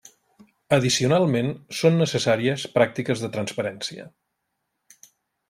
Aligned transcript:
Addicionalment 0.77 1.51
són 1.81 1.99
necessàries 2.05 2.65
pràctiques 2.79 3.23
de 3.27 3.31
transparència. 3.37 4.09